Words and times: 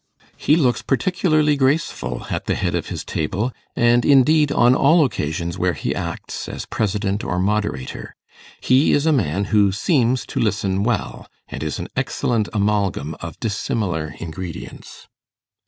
He 0.35 0.55
looks 0.55 0.81
particularly 0.81 1.55
graceful 1.55 2.25
at 2.31 2.45
the 2.45 2.55
head 2.55 2.73
of 2.73 2.87
his 2.87 3.05
table, 3.05 3.51
and, 3.75 4.03
indeed, 4.03 4.51
on 4.51 4.73
all 4.73 5.05
occasions 5.05 5.59
where 5.59 5.73
he 5.75 5.93
acts 5.93 6.49
as 6.49 6.65
president 6.65 7.23
or 7.23 7.37
moderator: 7.37 8.15
he 8.59 8.93
is 8.93 9.05
a 9.05 9.11
man 9.13 9.43
who 9.53 9.71
seems 9.71 10.25
to 10.25 10.39
listen 10.39 10.81
well, 10.81 11.27
and 11.49 11.61
is 11.61 11.77
an 11.77 11.87
excellent 11.95 12.49
amalgam 12.51 13.13
of 13.21 13.39
dissimilar 13.39 14.15
ingredients. 14.17 15.07